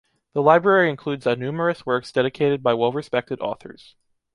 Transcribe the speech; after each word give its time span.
The 0.33 0.41
library 0.41 0.89
includes 0.89 1.27
a 1.27 1.35
numerous 1.35 1.85
works 1.85 2.11
dedicated 2.11 2.63
by 2.63 2.73
well 2.73 2.91
respected 2.91 3.39
authors. 3.39 3.95